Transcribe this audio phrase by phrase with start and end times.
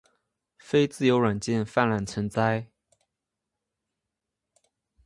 [0.57, 2.71] 非自由软件泛滥成灾